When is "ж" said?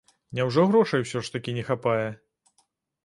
1.27-1.33